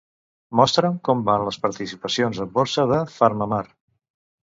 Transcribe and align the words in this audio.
Mostra'm 0.59 0.97
com 1.09 1.21
van 1.27 1.45
les 1.49 1.61
participacions 1.67 2.43
en 2.47 2.53
borsa 2.59 2.91
de 2.97 3.01
PharmaMar. 3.21 3.65